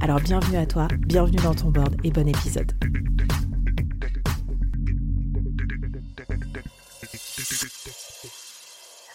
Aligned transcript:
Alors 0.00 0.20
bienvenue 0.20 0.56
à 0.58 0.66
toi, 0.66 0.88
bienvenue 1.06 1.38
dans 1.42 1.54
ton 1.54 1.70
board 1.70 1.96
et 2.04 2.10
bon 2.10 2.28
épisode. 2.28 2.72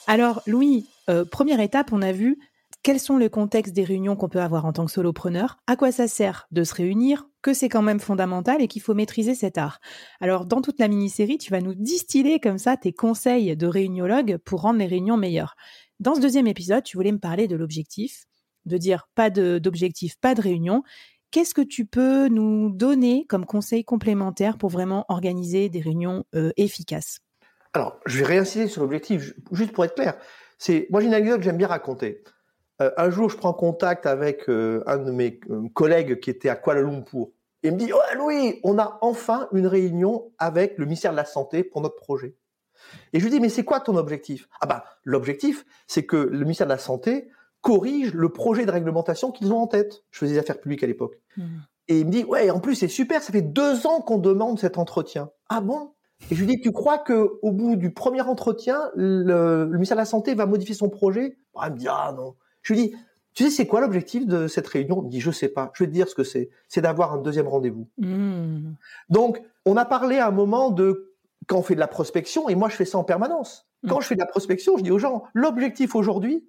Alors 0.08 0.42
Louis, 0.48 0.88
euh, 1.10 1.26
première 1.26 1.60
étape, 1.60 1.92
on 1.94 2.02
a 2.02 2.12
vu 2.12 2.40
quels 2.84 3.00
sont 3.00 3.18
les 3.18 3.30
contextes 3.30 3.74
des 3.74 3.84
réunions 3.84 4.16
qu'on 4.16 4.30
peut 4.30 4.42
avoir 4.42 4.66
en 4.66 4.74
tant 4.74 4.86
que 4.86 4.92
solopreneur, 4.92 5.58
à 5.68 5.76
quoi 5.76 5.92
ça 5.92 6.08
sert 6.08 6.48
de 6.52 6.64
se 6.64 6.74
réunir, 6.74 7.28
que 7.42 7.54
c'est 7.54 7.70
quand 7.70 7.84
même 7.84 8.00
fondamental 8.00 8.62
et 8.62 8.68
qu'il 8.68 8.82
faut 8.82 8.96
maîtriser 8.96 9.36
cet 9.36 9.58
art. 9.58 9.80
Alors 10.20 10.46
dans 10.46 10.62
toute 10.62 10.80
la 10.80 10.88
mini-série, 10.88 11.38
tu 11.38 11.52
vas 11.52 11.62
nous 11.62 11.76
distiller 11.76 12.40
comme 12.40 12.58
ça 12.58 12.78
tes 12.78 12.94
conseils 12.94 13.56
de 13.56 13.68
réuniologue 13.68 14.38
pour 14.38 14.62
rendre 14.62 14.80
les 14.80 14.88
réunions 14.88 15.18
meilleures. 15.18 15.56
Dans 16.00 16.16
ce 16.16 16.22
deuxième 16.22 16.48
épisode, 16.48 16.84
tu 16.84 16.98
voulais 16.98 17.12
me 17.12 17.20
parler 17.20 17.48
de 17.48 17.56
l'objectif, 17.56 18.26
de 18.66 18.78
dire 18.78 19.08
pas 19.16 19.30
d'objectif, 19.30 20.16
pas 20.20 20.36
de 20.36 20.42
réunion. 20.42 20.84
Qu'est-ce 21.32 21.54
que 21.54 21.62
tu 21.62 21.86
peux 21.86 22.28
nous 22.28 22.70
donner 22.70 23.26
comme 23.30 23.46
conseil 23.46 23.86
complémentaire 23.86 24.58
pour 24.58 24.70
vraiment 24.70 25.06
organiser 25.08 25.70
des 25.70 25.80
réunions 25.80 26.26
euh, 26.36 26.52
efficaces? 26.58 27.20
Alors, 27.74 27.98
je 28.06 28.20
vais 28.20 28.26
réinsister 28.26 28.68
sur 28.68 28.82
l'objectif, 28.82 29.34
juste 29.52 29.72
pour 29.72 29.86
être 29.86 29.96
clair. 29.96 30.18
C'est, 30.58 30.88
moi, 30.90 31.00
j'ai 31.00 31.08
une 31.08 31.14
anecdote 31.14 31.38
que 31.38 31.44
j'aime 31.44 31.58
bien 31.58 31.68
raconter. 31.68 32.24
Euh, 32.82 32.92
un 32.98 33.10
jour, 33.10 33.30
je 33.30 33.38
prends 33.38 33.54
contact 33.54 34.06
avec 34.06 34.50
euh, 34.50 34.84
un 34.88 34.98
de 34.98 35.12
mes 35.12 35.40
collègues 35.74 36.20
qui 36.20 36.30
était 36.30 36.50
à 36.50 36.56
Kuala 36.56 36.82
Lumpur. 36.82 37.30
Et 37.64 37.70
il 37.70 37.74
me 37.74 37.80
dit, 37.80 37.92
oh 37.94 38.18
Louis, 38.18 38.60
on 38.64 38.78
a 38.78 38.98
enfin 39.02 39.48
une 39.54 39.68
réunion 39.68 40.32
avec 40.38 40.78
le 40.78 40.86
ministère 40.86 41.12
de 41.12 41.18
la 41.18 41.26
Santé 41.26 41.64
pour 41.64 41.82
notre 41.82 41.96
projet. 41.96 42.36
Et 43.14 43.20
je 43.20 43.24
lui 43.24 43.32
dis, 43.32 43.40
mais 43.40 43.50
c'est 43.50 43.64
quoi 43.64 43.80
ton 43.80 43.96
objectif? 43.96 44.50
Ah 44.60 44.66
bah, 44.66 44.84
l'objectif, 45.04 45.66
c'est 45.88 46.06
que 46.06 46.18
le 46.18 46.40
ministère 46.40 46.68
de 46.68 46.72
la 46.72 46.78
Santé 46.78 47.30
corrige 47.62 48.14
le 48.14 48.30
projet 48.30 48.66
de 48.66 48.72
réglementation 48.72 49.32
qu'ils 49.32 49.54
ont 49.54 49.60
en 49.60 49.68
tête. 49.68 50.04
Je 50.12 50.20
faisais 50.20 50.34
des 50.34 50.40
affaires 50.40 50.60
publiques 50.60 50.84
à 50.84 50.88
l'époque. 50.88 51.20
Hmm. 51.38 51.60
Et 51.88 52.00
il 52.00 52.06
me 52.06 52.12
dit, 52.12 52.24
ouais, 52.24 52.50
en 52.52 52.60
plus, 52.60 52.76
c'est 52.76 52.88
super, 52.88 53.22
ça 53.22 53.32
fait 53.32 53.42
deux 53.42 53.86
ans 53.86 54.02
qu'on 54.02 54.18
demande 54.18 54.60
cet 54.60 54.78
entretien. 54.78 55.30
Ah 55.50 55.62
bon? 55.62 55.92
Et 56.30 56.36
je 56.36 56.40
lui 56.40 56.48
dis, 56.48 56.62
tu 56.62 56.72
crois 56.72 57.00
que 57.00 57.40
au 57.42 57.52
bout 57.52 57.76
du 57.76 57.92
premier 57.92 58.22
entretien, 58.22 58.92
le, 58.96 59.66
ministère 59.66 59.98
de 59.98 60.02
la 60.02 60.06
Santé 60.06 60.36
va 60.36 60.46
modifier 60.46 60.76
son 60.76 60.90
projet? 60.90 61.38
Bah, 61.54 61.64
Il 61.68 61.74
me 61.74 61.78
dit, 61.78 61.88
ah 61.90 62.14
non. 62.16 62.36
Je 62.62 62.74
lui 62.74 62.82
dis, 62.82 62.96
tu 63.34 63.44
sais, 63.44 63.50
c'est 63.50 63.68
quoi 63.68 63.82
l'objectif 63.82 64.28
de 64.28 64.48
cette 64.48 64.68
réunion? 64.68 65.02
Il 65.02 65.06
me 65.06 65.10
dit, 65.10 65.20
je 65.20 65.32
sais 65.32 65.50
pas. 65.50 65.72
Je 65.74 65.84
vais 65.84 65.88
te 65.88 65.94
dire 65.94 66.08
ce 66.08 66.16
que 66.16 66.24
c'est. 66.24 66.50
C'est 66.68 66.82
d'avoir 66.82 67.14
un 67.14 67.18
deuxième 67.18 67.48
rendez-vous. 67.48 67.88
Hmm. 67.98 68.74
Donc, 69.10 69.42
on 69.66 69.78
a 69.78 69.86
parlé 69.86 70.18
à 70.18 70.28
un 70.28 70.32
moment 70.32 70.70
de 70.70 71.14
quand 71.48 71.58
on 71.58 71.64
fait 71.64 71.76
de 71.76 71.80
la 71.80 71.88
prospection, 71.88 72.48
et 72.50 72.56
moi, 72.56 72.70
je 72.70 72.76
fais 72.76 72.86
ça 72.86 72.98
en 72.98 73.04
permanence. 73.04 73.68
Quand 73.88 73.98
hmm. 73.98 74.02
je 74.02 74.08
fais 74.08 74.16
de 74.16 74.20
la 74.20 74.28
prospection, 74.28 74.78
je 74.78 74.84
dis 74.84 74.92
aux 74.92 75.00
gens, 75.00 75.24
l'objectif 75.34 75.96
aujourd'hui, 75.96 76.46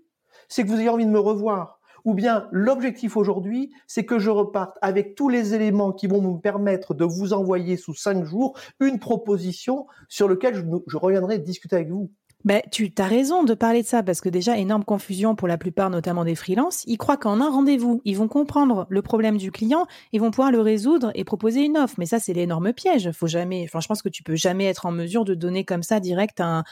c'est 0.52 0.64
que 0.64 0.68
vous 0.68 0.78
ayez 0.78 0.90
envie 0.90 1.06
de 1.06 1.10
me 1.10 1.18
revoir. 1.18 1.80
Ou 2.04 2.14
bien 2.14 2.48
l'objectif 2.50 3.16
aujourd'hui, 3.16 3.72
c'est 3.86 4.04
que 4.04 4.18
je 4.18 4.28
reparte 4.28 4.76
avec 4.82 5.14
tous 5.14 5.28
les 5.28 5.54
éléments 5.54 5.92
qui 5.92 6.08
vont 6.08 6.20
me 6.20 6.38
permettre 6.38 6.94
de 6.94 7.04
vous 7.04 7.32
envoyer 7.32 7.76
sous 7.76 7.94
cinq 7.94 8.24
jours 8.24 8.58
une 8.80 8.98
proposition 8.98 9.86
sur 10.08 10.28
laquelle 10.28 10.54
je, 10.54 10.96
reviendrai 10.96 11.38
discuter 11.38 11.76
avec 11.76 11.88
vous. 11.88 12.10
Ben, 12.44 12.60
tu 12.72 12.92
as 12.98 13.06
raison 13.06 13.44
de 13.44 13.54
parler 13.54 13.82
de 13.82 13.86
ça 13.86 14.02
parce 14.02 14.20
que 14.20 14.28
déjà, 14.28 14.58
énorme 14.58 14.84
confusion 14.84 15.36
pour 15.36 15.46
la 15.46 15.56
plupart, 15.56 15.90
notamment 15.90 16.24
des 16.24 16.34
freelances. 16.34 16.82
Ils 16.86 16.98
croient 16.98 17.16
qu'en 17.16 17.40
un 17.40 17.48
rendez-vous, 17.48 18.02
ils 18.04 18.16
vont 18.16 18.26
comprendre 18.26 18.86
le 18.90 19.00
problème 19.00 19.38
du 19.38 19.52
client, 19.52 19.86
ils 20.10 20.20
vont 20.20 20.32
pouvoir 20.32 20.50
le 20.50 20.60
résoudre 20.60 21.12
et 21.14 21.22
proposer 21.22 21.62
une 21.62 21.78
offre. 21.78 21.94
Mais 21.98 22.06
ça, 22.06 22.18
c'est 22.18 22.32
l'énorme 22.32 22.72
piège. 22.72 23.12
Faut 23.12 23.28
jamais, 23.28 23.62
enfin, 23.64 23.78
je 23.78 23.86
pense 23.86 24.02
que 24.02 24.08
tu 24.08 24.24
peux 24.24 24.34
jamais 24.34 24.66
être 24.66 24.86
en 24.86 24.90
mesure 24.90 25.24
de 25.24 25.34
donner 25.34 25.64
comme 25.64 25.84
ça 25.84 26.00
direct 26.00 26.40
un, 26.40 26.64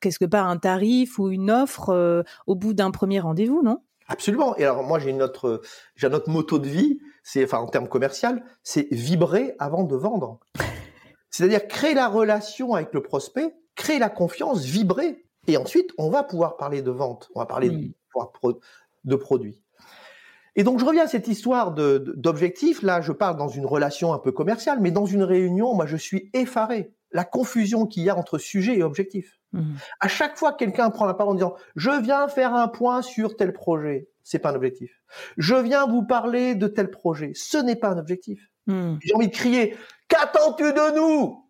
quelque 0.00 0.24
part 0.24 0.46
un 0.48 0.56
tarif 0.56 1.18
ou 1.18 1.30
une 1.30 1.50
offre 1.50 1.90
euh, 1.90 2.22
au 2.46 2.54
bout 2.54 2.74
d'un 2.74 2.90
premier 2.90 3.20
rendez-vous, 3.20 3.62
non? 3.62 3.82
Absolument. 4.08 4.56
Et 4.56 4.64
alors 4.64 4.82
moi 4.82 4.98
j'ai 4.98 5.10
une 5.10 5.22
autre, 5.22 5.60
j'ai 5.96 6.06
un 6.06 6.12
autre 6.12 6.30
motto 6.30 6.58
de 6.58 6.68
vie, 6.68 6.98
c'est 7.22 7.44
enfin 7.44 7.58
en 7.58 7.66
termes 7.66 7.88
commercial, 7.88 8.42
c'est 8.62 8.88
vibrer 8.90 9.54
avant 9.58 9.84
de 9.84 9.96
vendre. 9.96 10.40
C'est-à-dire 11.30 11.66
créer 11.68 11.94
la 11.94 12.08
relation 12.08 12.74
avec 12.74 12.94
le 12.94 13.02
prospect, 13.02 13.54
créer 13.74 13.98
la 13.98 14.08
confiance, 14.08 14.64
vibrer, 14.64 15.26
et 15.46 15.56
ensuite 15.56 15.90
on 15.98 16.08
va 16.08 16.22
pouvoir 16.22 16.56
parler 16.56 16.80
de 16.80 16.90
vente, 16.90 17.28
on 17.34 17.40
va 17.40 17.46
parler 17.46 17.68
de, 17.68 17.92
de 19.04 19.16
produits. 19.16 19.62
Et 20.58 20.64
donc 20.64 20.80
je 20.80 20.84
reviens 20.84 21.04
à 21.04 21.06
cette 21.06 21.28
histoire 21.28 21.72
d'objectif. 21.72 22.82
Là, 22.82 23.00
je 23.00 23.12
parle 23.12 23.36
dans 23.36 23.46
une 23.46 23.64
relation 23.64 24.12
un 24.12 24.18
peu 24.18 24.32
commerciale, 24.32 24.80
mais 24.80 24.90
dans 24.90 25.06
une 25.06 25.22
réunion, 25.22 25.72
moi 25.74 25.86
je 25.86 25.96
suis 25.96 26.30
effaré. 26.32 26.92
La 27.10 27.24
confusion 27.24 27.86
qu'il 27.86 28.02
y 28.02 28.10
a 28.10 28.16
entre 28.16 28.38
sujet 28.38 28.78
et 28.78 28.82
objectif. 28.82 29.38
Mmh. 29.52 29.76
À 30.00 30.08
chaque 30.08 30.36
fois 30.36 30.52
que 30.52 30.58
quelqu'un 30.58 30.90
prend 30.90 31.06
la 31.06 31.14
parole 31.14 31.32
en 31.32 31.36
disant 31.36 31.54
je 31.74 31.90
viens 31.90 32.28
faire 32.28 32.54
un 32.54 32.68
point 32.68 33.00
sur 33.00 33.36
tel 33.36 33.52
projet, 33.52 34.08
c'est 34.22 34.38
pas 34.38 34.50
un 34.50 34.54
objectif. 34.54 35.02
Je 35.38 35.54
viens 35.54 35.86
vous 35.86 36.04
parler 36.04 36.54
de 36.54 36.66
tel 36.66 36.90
projet, 36.90 37.32
ce 37.34 37.56
n'est 37.56 37.76
pas 37.76 37.88
un 37.88 37.98
objectif. 37.98 38.50
Mmh. 38.66 38.96
J'ai 39.00 39.14
envie 39.14 39.28
de 39.28 39.32
crier 39.32 39.76
qu'attends-tu 40.08 40.64
de 40.64 40.96
nous? 40.96 41.47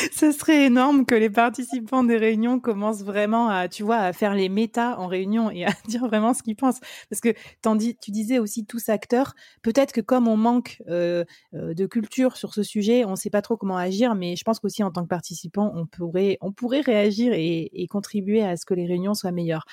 Ce 0.12 0.32
serait 0.32 0.66
énorme 0.66 1.04
que 1.04 1.14
les 1.14 1.30
participants 1.30 2.04
des 2.04 2.16
réunions 2.16 2.60
commencent 2.60 3.02
vraiment 3.02 3.48
à, 3.48 3.68
tu 3.68 3.82
vois, 3.82 3.98
à 3.98 4.12
faire 4.12 4.34
les 4.34 4.48
méta 4.48 4.98
en 4.98 5.06
réunion 5.06 5.50
et 5.50 5.64
à 5.64 5.70
dire 5.88 6.06
vraiment 6.06 6.34
ce 6.34 6.42
qu'ils 6.42 6.56
pensent. 6.56 6.80
Parce 7.08 7.20
que 7.20 7.34
tandis, 7.62 7.96
tu 7.96 8.10
disais 8.10 8.38
aussi 8.38 8.64
tous 8.64 8.88
acteurs, 8.88 9.34
peut-être 9.62 9.92
que 9.92 10.00
comme 10.00 10.28
on 10.28 10.36
manque 10.36 10.82
euh, 10.88 11.24
euh, 11.54 11.74
de 11.74 11.86
culture 11.86 12.36
sur 12.36 12.54
ce 12.54 12.62
sujet, 12.62 13.04
on 13.04 13.12
ne 13.12 13.16
sait 13.16 13.30
pas 13.30 13.42
trop 13.42 13.56
comment 13.56 13.76
agir, 13.76 14.14
mais 14.14 14.36
je 14.36 14.44
pense 14.44 14.60
qu'aussi 14.60 14.82
en 14.82 14.90
tant 14.90 15.02
que 15.02 15.08
participant, 15.08 15.72
on 15.74 15.86
pourrait, 15.86 16.38
on 16.40 16.52
pourrait 16.52 16.80
réagir 16.80 17.32
et, 17.34 17.86
contribuer 17.90 18.42
à 18.42 18.56
ce 18.56 18.64
que 18.64 18.74
les 18.74 18.86
réunions 18.86 19.14
soient 19.14 19.32
meilleures. 19.32 19.64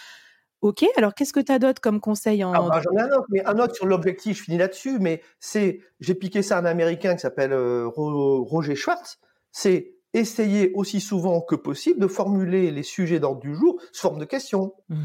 Ok, 0.62 0.84
alors 0.96 1.14
qu'est-ce 1.14 1.34
que 1.34 1.40
tu 1.40 1.52
as 1.52 1.60
d'autre 1.60 1.80
comme 1.82 2.02
conseil 2.02 2.44
en... 2.44 2.52
Ah, 2.52 2.82
j'en 2.82 2.98
ai 2.98 3.02
un 3.02 3.12
autre, 3.12 3.28
mais 3.30 3.46
un 3.46 3.60
autre 3.60 3.76
sur 3.76 3.86
l'objectif, 3.86 4.40
je 4.40 4.44
finis 4.44 4.58
là-dessus, 4.58 4.98
mais 5.00 5.22
c'est, 5.40 5.82
j'ai 6.00 6.16
piqué 6.16 6.42
ça 6.42 6.58
à 6.58 6.62
un 6.62 6.66
Américain 6.66 7.14
qui 7.14 7.20
s'appelle 7.20 7.54
euh, 7.54 7.88
Roger 7.88 8.76
Schwartz, 8.76 9.20
c'est 9.52 9.97
essayer 10.14 10.72
aussi 10.74 11.00
souvent 11.00 11.42
que 11.42 11.56
possible 11.56 12.00
de 12.00 12.08
formuler 12.08 12.72
les 12.72 12.84
sujets 12.84 13.20
d'ordre 13.20 13.42
du 13.42 13.54
jour 13.56 13.80
sous 13.92 14.02
forme 14.02 14.20
de 14.20 14.26
questions. 14.26 14.74
Mmh. 14.90 14.98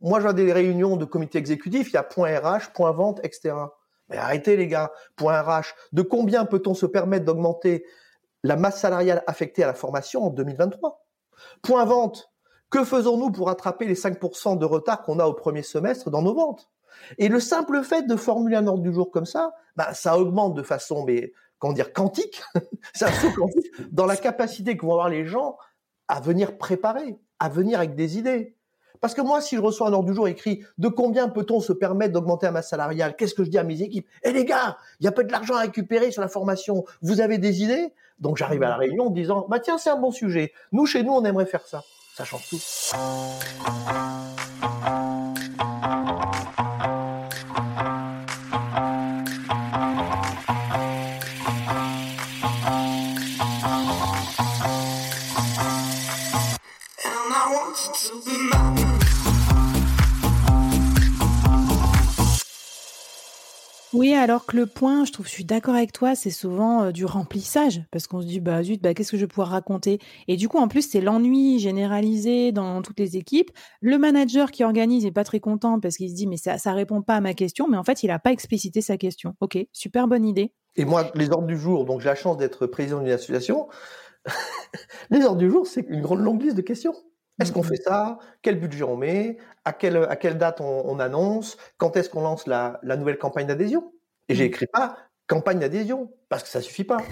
Moi, 0.00 0.20
j'ai 0.20 0.32
des 0.34 0.52
réunions 0.52 0.96
de 0.96 1.04
comité 1.04 1.38
exécutif, 1.38 1.90
il 1.90 1.94
y 1.94 1.96
a 1.96 2.02
point 2.02 2.38
RH, 2.38 2.72
point 2.74 2.92
vente, 2.92 3.20
etc. 3.22 3.54
Mais 4.08 4.16
arrêtez 4.16 4.56
les 4.56 4.68
gars, 4.68 4.92
point 5.16 5.40
RH. 5.40 5.74
De 5.92 6.02
combien 6.02 6.44
peut-on 6.44 6.74
se 6.74 6.86
permettre 6.86 7.24
d'augmenter 7.24 7.84
la 8.42 8.56
masse 8.56 8.80
salariale 8.80 9.22
affectée 9.26 9.64
à 9.64 9.66
la 9.66 9.74
formation 9.74 10.24
en 10.24 10.30
2023 10.30 11.04
Point 11.62 11.84
vente. 11.84 12.30
Que 12.70 12.84
faisons-nous 12.84 13.30
pour 13.30 13.48
attraper 13.48 13.86
les 13.86 13.94
5% 13.94 14.58
de 14.58 14.64
retard 14.64 15.02
qu'on 15.02 15.18
a 15.18 15.26
au 15.26 15.34
premier 15.34 15.62
semestre 15.62 16.10
dans 16.10 16.22
nos 16.22 16.34
ventes? 16.34 16.68
Et 17.18 17.28
le 17.28 17.40
simple 17.40 17.82
fait 17.82 18.06
de 18.06 18.16
formuler 18.16 18.56
un 18.56 18.66
ordre 18.66 18.82
du 18.82 18.92
jour 18.92 19.10
comme 19.10 19.26
ça, 19.26 19.52
bah, 19.76 19.92
ça 19.94 20.18
augmente 20.18 20.54
de 20.54 20.62
façon 20.62 21.04
mais 21.04 21.32
comment 21.58 21.72
dire, 21.72 21.92
quantique, 21.92 22.42
c'est 22.94 23.06
un 23.06 23.12
saut 23.12 23.30
quantique, 23.32 23.66
dans 23.92 24.06
la 24.06 24.16
capacité 24.16 24.76
que 24.76 24.84
vont 24.84 24.92
avoir 24.92 25.08
les 25.08 25.24
gens 25.24 25.56
à 26.08 26.20
venir 26.20 26.58
préparer, 26.58 27.18
à 27.38 27.48
venir 27.48 27.78
avec 27.78 27.94
des 27.94 28.18
idées. 28.18 28.56
Parce 29.00 29.14
que 29.14 29.20
moi, 29.20 29.40
si 29.40 29.56
je 29.56 29.60
reçois 29.60 29.88
un 29.88 29.92
ordre 29.92 30.08
du 30.08 30.14
jour 30.14 30.26
écrit 30.26 30.64
de 30.78 30.88
combien 30.88 31.28
peut-on 31.28 31.60
se 31.60 31.72
permettre 31.72 32.12
d'augmenter 32.12 32.46
la 32.46 32.52
masse 32.52 32.70
salariale, 32.70 33.14
qu'est-ce 33.16 33.34
que 33.34 33.44
je 33.44 33.50
dis 33.50 33.58
à 33.58 33.64
mes 33.64 33.82
équipes 33.82 34.08
Eh 34.22 34.32
les 34.32 34.44
gars, 34.44 34.78
il 35.00 35.04
y 35.04 35.06
a 35.06 35.12
peu 35.12 35.24
de 35.24 35.32
l'argent 35.32 35.54
à 35.54 35.60
récupérer 35.60 36.10
sur 36.10 36.22
la 36.22 36.28
formation. 36.28 36.84
Vous 37.02 37.20
avez 37.20 37.38
des 37.38 37.62
idées? 37.62 37.92
Donc 38.18 38.38
j'arrive 38.38 38.62
à 38.62 38.70
la 38.70 38.76
réunion 38.76 39.08
en 39.08 39.10
disant 39.10 39.46
bah 39.48 39.60
tiens, 39.60 39.76
c'est 39.78 39.90
un 39.90 39.98
bon 39.98 40.10
sujet. 40.10 40.52
Nous 40.72 40.86
chez 40.86 41.02
nous, 41.02 41.12
on 41.12 41.24
aimerait 41.24 41.46
faire 41.46 41.66
ça. 41.66 41.82
Ça 42.16 42.24
change 42.24 42.48
tout. 42.48 42.60
Oui, 63.96 64.12
alors 64.12 64.44
que 64.44 64.58
le 64.58 64.66
point, 64.66 65.06
je 65.06 65.12
trouve, 65.12 65.26
je 65.26 65.30
suis 65.30 65.46
d'accord 65.46 65.74
avec 65.74 65.90
toi, 65.90 66.14
c'est 66.14 66.28
souvent 66.28 66.82
euh, 66.82 66.92
du 66.92 67.06
remplissage, 67.06 67.82
parce 67.90 68.06
qu'on 68.06 68.20
se 68.20 68.26
dit, 68.26 68.40
bah 68.40 68.62
zut, 68.62 68.82
bah, 68.82 68.92
qu'est-ce 68.92 69.10
que 69.10 69.16
je 69.16 69.22
vais 69.22 69.26
pouvoir 69.26 69.48
raconter? 69.48 70.00
Et 70.28 70.36
du 70.36 70.50
coup, 70.50 70.58
en 70.58 70.68
plus, 70.68 70.82
c'est 70.82 71.00
l'ennui 71.00 71.58
généralisé 71.60 72.52
dans 72.52 72.82
toutes 72.82 73.00
les 73.00 73.16
équipes. 73.16 73.50
Le 73.80 73.96
manager 73.96 74.50
qui 74.50 74.64
organise 74.64 75.04
n'est 75.04 75.12
pas 75.12 75.24
très 75.24 75.40
content 75.40 75.80
parce 75.80 75.96
qu'il 75.96 76.10
se 76.10 76.14
dit, 76.14 76.26
mais 76.26 76.36
ça, 76.36 76.58
ça 76.58 76.74
répond 76.74 77.00
pas 77.00 77.14
à 77.14 77.22
ma 77.22 77.32
question, 77.32 77.68
mais 77.68 77.78
en 77.78 77.84
fait, 77.84 78.02
il 78.02 78.08
n'a 78.08 78.18
pas 78.18 78.32
explicité 78.32 78.82
sa 78.82 78.98
question. 78.98 79.34
Ok, 79.40 79.56
super 79.72 80.08
bonne 80.08 80.26
idée. 80.26 80.52
Et 80.76 80.84
moi, 80.84 81.10
les 81.14 81.30
ordres 81.30 81.46
du 81.46 81.56
jour, 81.56 81.86
donc 81.86 82.02
j'ai 82.02 82.10
la 82.10 82.16
chance 82.16 82.36
d'être 82.36 82.66
président 82.66 83.00
d'une 83.00 83.12
association. 83.12 83.66
les 85.10 85.24
ordres 85.24 85.38
du 85.38 85.50
jour, 85.50 85.66
c'est 85.66 85.86
une 85.88 86.02
grande 86.02 86.20
longue 86.20 86.42
liste 86.42 86.56
de 86.56 86.60
questions. 86.60 86.92
Est-ce 87.40 87.52
qu'on 87.52 87.62
fait 87.62 87.76
ça? 87.76 88.18
Quel 88.42 88.58
budget 88.58 88.82
on 88.82 88.96
met? 88.96 89.36
À 89.64 89.72
quelle, 89.72 89.96
à 89.96 90.16
quelle 90.16 90.38
date 90.38 90.60
on, 90.60 90.98
annonce? 90.98 91.56
Quand 91.76 91.96
est-ce 91.96 92.08
qu'on 92.08 92.22
lance 92.22 92.46
la, 92.46 92.80
nouvelle 92.82 93.18
campagne 93.18 93.46
d'adhésion? 93.46 93.92
Et 94.28 94.34
j'ai 94.34 94.44
écrit 94.44 94.66
pas 94.66 94.96
campagne 95.26 95.58
d'adhésion 95.58 96.12
parce 96.28 96.42
que 96.42 96.48
ça 96.48 96.60
suffit 96.60 96.84
pas. 96.84 96.98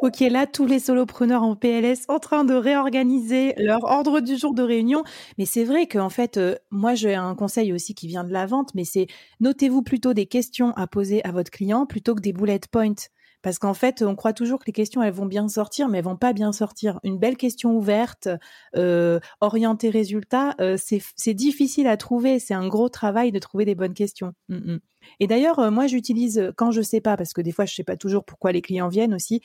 Ok, 0.00 0.20
là, 0.20 0.46
tous 0.46 0.64
les 0.64 0.78
solopreneurs 0.78 1.42
en 1.42 1.56
PLS 1.56 2.04
en 2.06 2.20
train 2.20 2.44
de 2.44 2.54
réorganiser 2.54 3.52
leur 3.56 3.82
ordre 3.82 4.20
du 4.20 4.36
jour 4.36 4.54
de 4.54 4.62
réunion. 4.62 5.02
Mais 5.38 5.44
c'est 5.44 5.64
vrai 5.64 5.88
qu'en 5.88 6.08
fait, 6.08 6.36
euh, 6.36 6.54
moi, 6.70 6.94
j'ai 6.94 7.16
un 7.16 7.34
conseil 7.34 7.72
aussi 7.72 7.92
qui 7.92 8.06
vient 8.06 8.22
de 8.22 8.32
la 8.32 8.46
vente, 8.46 8.74
mais 8.76 8.84
c'est 8.84 9.08
notez-vous 9.40 9.82
plutôt 9.82 10.14
des 10.14 10.26
questions 10.26 10.70
à 10.76 10.86
poser 10.86 11.24
à 11.24 11.32
votre 11.32 11.50
client 11.50 11.84
plutôt 11.84 12.14
que 12.14 12.20
des 12.20 12.32
bullet 12.32 12.60
points. 12.70 12.94
Parce 13.46 13.60
qu'en 13.60 13.74
fait, 13.74 14.02
on 14.02 14.16
croit 14.16 14.32
toujours 14.32 14.58
que 14.58 14.64
les 14.66 14.72
questions, 14.72 15.04
elles 15.04 15.12
vont 15.12 15.24
bien 15.24 15.46
sortir, 15.46 15.88
mais 15.88 15.98
elles 15.98 16.04
vont 16.04 16.16
pas 16.16 16.32
bien 16.32 16.50
sortir. 16.50 16.98
Une 17.04 17.16
belle 17.16 17.36
question 17.36 17.76
ouverte, 17.76 18.26
euh, 18.74 19.20
orientée 19.40 19.88
résultat, 19.88 20.56
euh, 20.60 20.76
c'est 20.76 21.32
difficile 21.32 21.86
à 21.86 21.96
trouver. 21.96 22.40
C'est 22.40 22.54
un 22.54 22.66
gros 22.66 22.88
travail 22.88 23.30
de 23.30 23.38
trouver 23.38 23.64
des 23.64 23.76
bonnes 23.76 23.94
questions. 23.94 24.32
Mm, 24.48 24.56
mm. 24.56 24.80
Et 25.20 25.28
d'ailleurs, 25.28 25.60
euh, 25.60 25.70
moi, 25.70 25.86
j'utilise 25.86 26.52
quand 26.56 26.72
je 26.72 26.82
sais 26.82 27.00
pas, 27.00 27.16
parce 27.16 27.32
que 27.32 27.40
des 27.40 27.52
fois, 27.52 27.66
je 27.66 27.74
sais 27.76 27.84
pas 27.84 27.96
toujours 27.96 28.24
pourquoi 28.24 28.50
les 28.50 28.62
clients 28.62 28.88
viennent 28.88 29.14
aussi. 29.14 29.42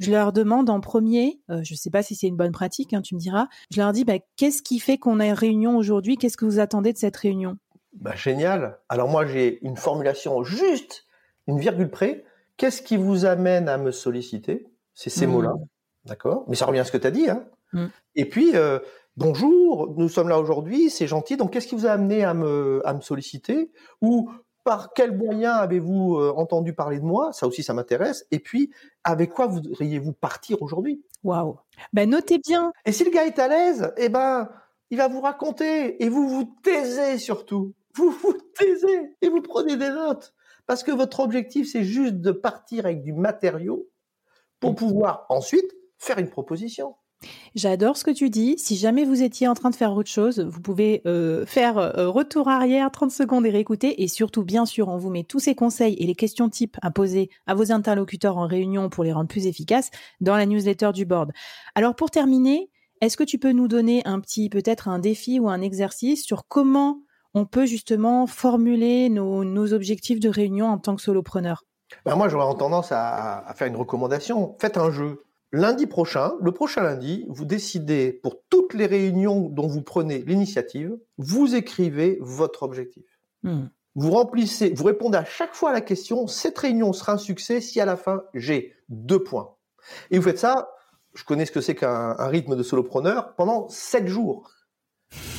Je 0.00 0.10
leur 0.10 0.32
demande 0.32 0.68
en 0.68 0.80
premier, 0.80 1.40
je 1.48 1.74
sais 1.76 1.90
pas 1.90 2.02
si 2.02 2.16
c'est 2.16 2.26
une 2.26 2.36
bonne 2.36 2.50
pratique, 2.50 2.94
hein, 2.94 3.00
tu 3.00 3.14
me 3.14 3.20
diras. 3.20 3.46
Je 3.70 3.80
leur 3.80 3.92
dis, 3.92 4.04
bah, 4.04 4.18
qu'est-ce 4.34 4.60
qui 4.60 4.80
fait 4.80 4.98
qu'on 4.98 5.20
a 5.20 5.26
une 5.26 5.34
réunion 5.34 5.76
aujourd'hui? 5.76 6.16
Qu'est-ce 6.16 6.36
que 6.36 6.46
vous 6.46 6.58
attendez 6.58 6.92
de 6.92 6.98
cette 6.98 7.16
réunion? 7.16 7.58
Bah, 7.92 8.16
Génial. 8.16 8.80
Alors 8.88 9.08
moi, 9.08 9.24
j'ai 9.24 9.64
une 9.64 9.76
formulation 9.76 10.42
juste, 10.42 11.04
une 11.46 11.60
virgule 11.60 11.90
près 11.90 12.24
Qu'est-ce 12.56 12.82
qui 12.82 12.96
vous 12.96 13.24
amène 13.24 13.68
à 13.68 13.76
me 13.76 13.90
solliciter? 13.90 14.66
C'est 14.94 15.10
ces 15.10 15.26
mmh. 15.26 15.30
mots-là. 15.30 15.54
D'accord? 16.04 16.44
Mais 16.48 16.56
ça 16.56 16.66
revient 16.66 16.80
à 16.80 16.84
ce 16.84 16.92
que 16.92 16.98
tu 16.98 17.06
as 17.06 17.10
dit. 17.10 17.28
Hein 17.28 17.44
mmh. 17.72 17.86
Et 18.14 18.24
puis, 18.24 18.56
euh, 18.56 18.78
bonjour, 19.16 19.94
nous 19.96 20.08
sommes 20.08 20.28
là 20.28 20.38
aujourd'hui, 20.38 20.88
c'est 20.88 21.06
gentil. 21.06 21.36
Donc, 21.36 21.52
qu'est-ce 21.52 21.66
qui 21.66 21.74
vous 21.74 21.86
a 21.86 21.90
amené 21.90 22.24
à 22.24 22.32
me, 22.32 22.80
à 22.84 22.94
me 22.94 23.00
solliciter? 23.00 23.70
Ou 24.00 24.30
par 24.64 24.92
quel 24.94 25.16
moyen 25.16 25.52
avez-vous 25.52 26.16
euh, 26.16 26.32
entendu 26.36 26.72
parler 26.72 26.98
de 26.98 27.04
moi? 27.04 27.32
Ça 27.32 27.46
aussi, 27.46 27.62
ça 27.62 27.74
m'intéresse. 27.74 28.26
Et 28.30 28.38
puis, 28.38 28.70
avec 29.04 29.32
quoi 29.32 29.46
voudriez-vous 29.46 30.12
partir 30.12 30.62
aujourd'hui? 30.62 31.04
Waouh 31.24 31.58
Ben, 31.92 32.08
notez 32.08 32.38
bien. 32.38 32.72
Et 32.84 32.92
si 32.92 33.04
le 33.04 33.10
gars 33.10 33.26
est 33.26 33.38
à 33.38 33.48
l'aise, 33.48 33.92
eh 33.96 34.08
ben, 34.08 34.48
il 34.90 34.98
va 34.98 35.08
vous 35.08 35.20
raconter. 35.20 36.02
Et 36.02 36.08
vous 36.08 36.28
vous 36.28 36.54
taisez 36.62 37.18
surtout. 37.18 37.74
Vous 37.94 38.10
vous 38.10 38.34
taisez 38.54 39.14
et 39.22 39.28
vous 39.28 39.42
prenez 39.42 39.76
des 39.76 39.90
notes. 39.90 40.34
Parce 40.66 40.82
que 40.82 40.92
votre 40.92 41.20
objectif, 41.20 41.70
c'est 41.70 41.84
juste 41.84 42.16
de 42.16 42.32
partir 42.32 42.86
avec 42.86 43.02
du 43.02 43.12
matériau 43.12 43.88
pour 44.60 44.74
pouvoir 44.74 45.26
ensuite 45.28 45.70
faire 45.98 46.18
une 46.18 46.30
proposition. 46.30 46.94
J'adore 47.54 47.96
ce 47.96 48.04
que 48.04 48.10
tu 48.10 48.28
dis. 48.28 48.56
Si 48.58 48.76
jamais 48.76 49.04
vous 49.04 49.22
étiez 49.22 49.48
en 49.48 49.54
train 49.54 49.70
de 49.70 49.76
faire 49.76 49.94
autre 49.94 50.10
chose, 50.10 50.40
vous 50.40 50.60
pouvez 50.60 51.00
euh, 51.06 51.46
faire 51.46 51.78
euh, 51.78 52.10
retour 52.10 52.48
arrière 52.48 52.90
30 52.90 53.10
secondes 53.10 53.46
et 53.46 53.50
réécouter. 53.50 54.02
Et 54.02 54.08
surtout, 54.08 54.44
bien 54.44 54.66
sûr, 54.66 54.88
on 54.88 54.98
vous 54.98 55.10
met 55.10 55.24
tous 55.24 55.38
ces 55.38 55.54
conseils 55.54 55.94
et 55.94 56.06
les 56.06 56.14
questions 56.14 56.50
types 56.50 56.76
à 56.82 56.90
poser 56.90 57.30
à 57.46 57.54
vos 57.54 57.72
interlocuteurs 57.72 58.36
en 58.36 58.46
réunion 58.46 58.90
pour 58.90 59.04
les 59.04 59.12
rendre 59.12 59.28
plus 59.28 59.46
efficaces 59.46 59.90
dans 60.20 60.36
la 60.36 60.46
newsletter 60.46 60.90
du 60.92 61.06
board. 61.06 61.32
Alors 61.74 61.94
pour 61.94 62.10
terminer, 62.10 62.70
est-ce 63.00 63.16
que 63.16 63.24
tu 63.24 63.38
peux 63.38 63.52
nous 63.52 63.68
donner 63.68 64.02
un 64.06 64.20
petit, 64.20 64.48
peut-être 64.48 64.88
un 64.88 64.98
défi 64.98 65.40
ou 65.40 65.48
un 65.48 65.62
exercice 65.62 66.24
sur 66.24 66.46
comment 66.48 67.00
on 67.36 67.44
peut 67.44 67.66
justement 67.66 68.26
formuler 68.26 69.10
nos, 69.10 69.74
objectifs 69.74 70.20
de 70.20 70.30
réunion 70.30 70.68
en 70.68 70.78
tant 70.78 70.96
que 70.96 71.02
solopreneur? 71.02 71.64
Ben 72.06 72.16
Moi, 72.16 72.30
j'aurais 72.30 72.56
tendance 72.56 72.92
à, 72.92 73.52
faire 73.56 73.66
une 73.66 73.76
recommandation. 73.76 74.56
Faites 74.58 74.78
un 74.78 74.90
jeu. 74.90 75.22
Lundi 75.52 75.86
prochain, 75.86 76.32
le 76.40 76.50
prochain 76.52 76.82
lundi, 76.82 77.26
vous 77.28 77.44
décidez 77.44 78.10
pour 78.10 78.42
toutes 78.48 78.72
les 78.72 78.86
réunions 78.86 79.50
dont 79.50 79.68
vous 79.68 79.82
prenez 79.82 80.18
l'initiative, 80.18 80.96
vous 81.18 81.54
écrivez 81.54 82.18
votre 82.20 82.62
objectif. 82.62 83.04
Hmm. 83.42 83.66
Vous 83.94 84.10
remplissez, 84.10 84.70
vous 84.70 84.84
répondez 84.84 85.18
à 85.18 85.24
chaque 85.24 85.54
fois 85.54 85.70
à 85.70 85.72
la 85.72 85.82
question, 85.82 86.26
cette 86.26 86.58
réunion 86.58 86.92
sera 86.92 87.12
un 87.12 87.18
succès 87.18 87.60
si 87.60 87.80
à 87.80 87.84
la 87.84 87.96
fin 87.96 88.22
j'ai 88.34 88.74
deux 88.88 89.22
points. 89.22 89.54
Et 90.10 90.18
vous 90.18 90.24
faites 90.24 90.38
ça, 90.38 90.70
je 91.14 91.22
connais 91.24 91.46
ce 91.46 91.52
que 91.52 91.60
c'est 91.60 91.74
qu'un 91.74 92.14
rythme 92.28 92.56
de 92.56 92.62
solopreneur, 92.62 93.34
pendant 93.36 93.68
sept 93.68 94.08
jours. 94.08 94.50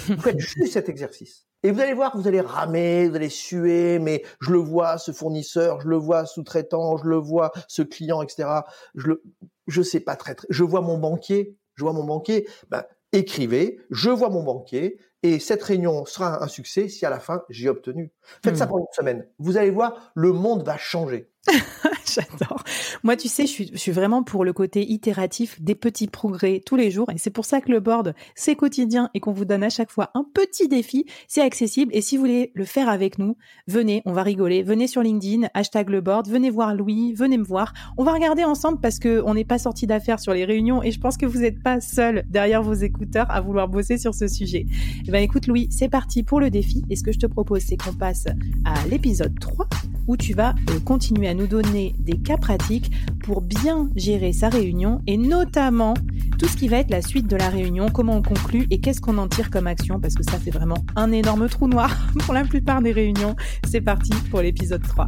Vous 0.08 0.22
faites 0.22 0.40
juste 0.40 0.74
cet 0.74 0.90
exercice. 0.90 1.47
Et 1.64 1.72
vous 1.72 1.80
allez 1.80 1.94
voir, 1.94 2.16
vous 2.16 2.28
allez 2.28 2.42
ramer, 2.42 3.10
vous 3.10 3.16
allez 3.16 3.30
suer, 3.30 4.00
mais 4.00 4.24
je 4.40 4.52
le 4.52 4.60
vois, 4.60 4.98
ce 4.98 5.12
fournisseur, 5.12 5.82
je 5.82 5.88
le 5.88 5.98
vois, 5.98 6.26
sous-traitant, 6.26 6.98
je 6.98 7.06
le 7.06 7.18
vois, 7.18 7.52
ce 7.68 7.82
client, 7.82 8.22
etc. 8.22 8.50
Je 8.96 9.08
le, 9.08 9.24
je 9.68 9.82
sais 9.82 10.00
pas 10.00 10.16
très, 10.16 10.36
très, 10.36 10.48
je 10.50 10.64
vois 10.64 10.82
mon 10.82 10.98
banquier, 10.98 11.58
je 11.76 11.84
vois 11.84 11.94
mon 11.94 12.04
banquier, 12.04 12.48
ben, 12.70 12.84
écrivez, 13.12 13.80
je 13.90 14.10
vois 14.10 14.30
mon 14.30 14.44
banquier, 14.44 15.00
et 15.24 15.40
cette 15.40 15.64
réunion 15.64 16.06
sera 16.06 16.44
un 16.44 16.48
succès 16.48 16.90
si 16.90 17.06
à 17.06 17.10
la 17.10 17.20
fin 17.20 17.44
j'ai 17.50 17.70
obtenu. 17.70 18.12
Faites 18.44 18.56
ça 18.56 18.66
hmm. 18.66 18.70
pendant 18.70 18.82
une 18.82 18.96
semaine. 18.96 19.28
Vous 19.40 19.58
allez 19.58 19.72
voir, 19.72 20.12
le 20.16 20.32
monde 20.32 20.64
va 20.64 20.78
changer. 20.78 21.32
J'adore. 22.14 22.64
Moi, 23.04 23.16
tu 23.16 23.28
sais, 23.28 23.46
je 23.46 23.76
suis, 23.76 23.92
vraiment 23.92 24.24
pour 24.24 24.46
le 24.46 24.54
côté 24.54 24.90
itératif 24.90 25.62
des 25.62 25.76
petits 25.76 26.08
progrès 26.08 26.62
tous 26.66 26.76
les 26.76 26.92
jours. 26.92 27.10
Et 27.14 27.18
c'est 27.18 27.30
pour 27.30 27.46
ça 27.46 27.62
que 27.62 27.72
le 27.72 27.80
board, 27.80 28.14
c'est 28.36 28.56
quotidien 28.56 29.10
et 29.14 29.20
qu'on 29.20 29.32
vous 29.32 29.46
donne 29.46 29.64
à 29.64 29.70
chaque 29.70 29.92
fois 29.92 30.12
un 30.14 30.26
petit 30.34 30.68
défi. 30.68 31.06
C'est 31.28 31.42
accessible. 31.42 31.92
Et 31.96 32.02
si 32.02 32.16
vous 32.16 32.24
voulez 32.24 32.52
le 32.54 32.66
faire 32.66 32.90
avec 32.90 33.20
nous, 33.20 33.38
venez, 33.68 34.02
on 34.06 34.14
va 34.14 34.24
rigoler. 34.24 34.64
Venez 34.64 34.88
sur 34.88 35.02
LinkedIn, 35.02 35.48
hashtag 35.54 35.90
le 35.90 36.02
board. 36.02 36.28
Venez 36.28 36.50
voir 36.50 36.76
Louis, 36.76 37.14
venez 37.14 37.38
me 37.38 37.44
voir. 37.44 37.74
On 37.98 38.04
va 38.04 38.14
regarder 38.14 38.44
ensemble 38.44 38.80
parce 38.80 39.00
que 39.00 39.22
on 39.26 39.34
n'est 39.34 39.46
pas 39.46 39.60
sorti 39.60 39.88
d'affaires 39.88 40.20
sur 40.20 40.34
les 40.34 40.46
réunions 40.46 40.84
et 40.84 40.92
je 40.92 41.00
pense 41.00 41.18
que 41.18 41.26
vous 41.26 41.40
n'êtes 41.40 41.62
pas 41.62 41.82
seul 41.82 42.24
derrière 42.30 42.64
vos 42.64 42.74
écouteurs 42.74 43.30
à 43.30 43.42
vouloir 43.42 43.68
bosser 43.68 43.98
sur 43.98 44.14
ce 44.14 44.28
sujet. 44.28 44.66
Eh 45.06 45.12
ben, 45.12 45.22
écoute, 45.22 45.48
Louis, 45.48 45.68
c'est 45.72 45.90
parti 45.90 46.24
pour 46.24 46.40
le 46.40 46.50
défi. 46.50 46.84
Et 46.90 46.96
ce 46.96 47.04
que 47.04 47.12
je 47.12 47.20
te 47.20 47.28
propose, 47.28 47.62
c'est 47.62 47.78
qu'on 47.78 47.94
passe 47.94 48.26
à 48.66 48.88
l'épisode 48.88 49.38
3 49.40 49.68
où 50.08 50.16
tu 50.16 50.34
vas 50.34 50.56
euh, 50.70 50.80
continuer 50.80 51.28
à 51.28 51.34
nous 51.34 51.48
donner 51.48 51.96
des 51.98 52.18
cas 52.18 52.38
pratiques 52.38 52.92
pour 53.24 53.42
bien 53.42 53.90
gérer 53.96 54.34
sa 54.34 54.50
réunion 54.50 55.02
et 55.08 55.18
notamment 55.18 55.94
tout 56.40 56.48
ce 56.48 56.56
qui 56.56 56.68
va 56.68 56.78
être 56.78 56.92
la 56.92 57.02
suite 57.02 57.28
de 57.28 57.36
la 57.36 57.50
réunion, 57.50 57.90
comment 57.90 58.18
on 58.18 58.22
conclut 58.22 58.68
et 58.70 58.80
qu'est-ce 58.80 59.02
qu'on 59.02 59.18
en 59.18 59.28
tire 59.28 59.50
comme 59.50 59.68
action 59.68 60.00
parce 60.00 60.16
que 60.16 60.24
ça 60.24 60.40
fait 60.40 60.52
vraiment 60.52 60.86
un 60.96 61.12
énorme 61.12 61.50
trou 61.50 61.68
noir 61.68 61.96
pour 62.20 62.34
la 62.34 62.44
plupart 62.44 62.82
des 62.82 62.92
réunions. 62.92 63.36
C'est 63.68 63.82
parti 63.82 64.14
pour 64.30 64.42
l'épisode 64.42 64.84
3. 64.84 65.06